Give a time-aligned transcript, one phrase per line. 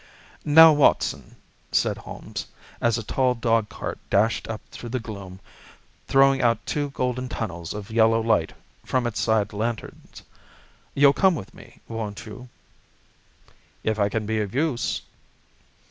[0.43, 1.35] "Now, Watson,"
[1.71, 2.47] said Holmes,
[2.81, 5.39] as a tall dog cart dashed up through the gloom,
[6.07, 8.51] throwing out two golden tunnels of yellow light
[8.83, 10.23] from its side lanterns.
[10.95, 12.49] "You'll come with me, won't you?"
[13.83, 15.03] "If I can be of use."